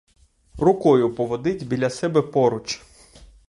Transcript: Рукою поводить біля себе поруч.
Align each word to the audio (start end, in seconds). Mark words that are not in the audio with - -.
Рукою 0.57 1.15
поводить 1.15 1.67
біля 1.67 1.89
себе 1.89 2.21
поруч. 2.21 2.81